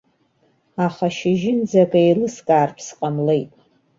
Аха 0.85 1.07
шьыжьынӡа 1.15 1.79
акы 1.83 1.99
еилыскаартә 2.05 2.81
сҟамлеит. 2.87 3.51